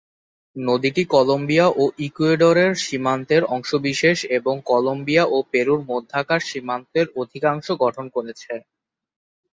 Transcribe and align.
নদীটি 0.55 1.03
কলম্বিয়া 1.13 1.67
ও 1.75 1.93
ইকুয়েডরের 1.99 2.71
সীমান্তের 2.83 3.43
অংশবিশেষ 3.55 4.17
এবং 4.37 4.55
কলম্বিয়া 4.65 5.23
ও 5.27 5.47
পেরুর 5.51 5.81
মধ্যকার 5.89 6.41
সীমান্তের 6.49 7.07
অধিকাংশ 7.15 7.67
গঠন 7.83 8.05
করেছে। 8.15 8.53